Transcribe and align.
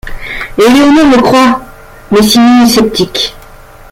Eleanor 0.57 1.11
le 1.15 1.21
croit, 1.21 1.61
mais 2.09 2.23
Simon 2.23 2.65
est 2.65 2.69
sceptique. 2.69 3.35